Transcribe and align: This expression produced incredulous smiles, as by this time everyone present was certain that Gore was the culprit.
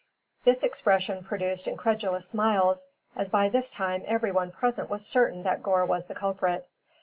This 0.45 0.63
expression 0.63 1.23
produced 1.23 1.67
incredulous 1.67 2.27
smiles, 2.27 2.87
as 3.15 3.29
by 3.29 3.49
this 3.49 3.69
time 3.69 4.01
everyone 4.07 4.51
present 4.51 4.89
was 4.89 5.05
certain 5.05 5.43
that 5.43 5.61
Gore 5.61 5.85
was 5.85 6.07
the 6.07 6.15
culprit. 6.15 6.67